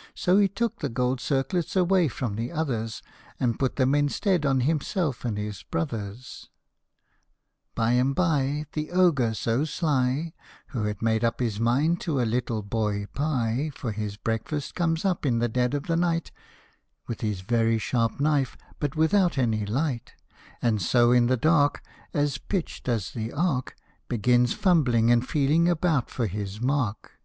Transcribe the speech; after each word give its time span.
"So 0.14 0.36
he 0.36 0.48
took 0.48 0.80
the 0.80 0.90
gold 0.90 1.18
circlets 1.18 1.74
away 1.74 2.08
from 2.08 2.36
the 2.36 2.52
others, 2.52 3.00
And 3.40 3.58
put 3.58 3.76
them 3.76 3.94
instead 3.94 4.44
on 4.44 4.60
himself 4.60 5.24
and 5.24 5.38
his 5.38 5.62
brothers. 5.62 6.50
By 7.74 7.92
and 7.92 8.14
bye 8.14 8.66
The 8.74 8.90
Ogre 8.90 9.32
so 9.32 9.64
sly 9.64 10.34
(Who 10.72 10.82
had 10.84 11.00
made 11.00 11.24
up 11.24 11.40
his 11.40 11.58
mind 11.58 12.02
to 12.02 12.20
a 12.20 12.28
little 12.28 12.60
boy 12.62 13.06
pie 13.14 13.70
For 13.74 13.92
his 13.92 14.18
breakfast) 14.18 14.74
comes 14.74 15.06
up 15.06 15.24
in 15.24 15.38
the 15.38 15.48
dead 15.48 15.72
of 15.72 15.84
the 15.84 15.96
night 15.96 16.32
With 17.06 17.22
his 17.22 17.40
very 17.40 17.78
sharp 17.78 18.20
knife, 18.20 18.58
but 18.80 18.94
without 18.94 19.38
any 19.38 19.64
light, 19.64 20.12
And 20.60 20.82
so 20.82 21.12
in 21.12 21.28
the 21.28 21.38
dark 21.38 21.82
(as 22.12 22.36
pitched 22.36 22.90
as 22.90 23.12
the 23.12 23.32
ark) 23.32 23.74
Begins 24.06 24.52
fumbling 24.52 25.10
and 25.10 25.26
feeling 25.26 25.66
about 25.66 26.10
for 26.10 26.26
his 26.26 26.60
mark, 26.60 26.98
88 27.06 27.10
HOP 27.10 27.14
o 27.14 27.14
MY 27.14 27.14
THUMB. 27.14 27.16